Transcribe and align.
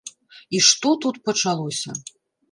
І 0.59 0.61
што 0.67 0.93
тут 1.03 1.19
пачалося! 1.29 1.93